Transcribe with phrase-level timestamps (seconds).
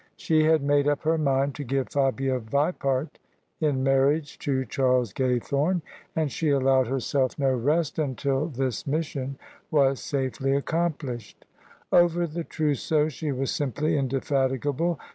[0.15, 3.19] She had made up her mind to give Fabia Vipart
[3.59, 5.83] in marriage to Charles Gaythome;
[6.15, 9.37] and she allowed herself no rest until this mission
[9.69, 11.45] was safely accomplished.
[11.91, 14.99] Over the trousseau she was simply indefatigable.